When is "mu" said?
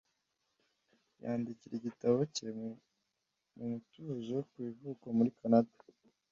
2.59-2.69